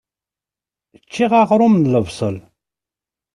[1.03, 2.37] Ččiɣ aɣrum n lebṣel.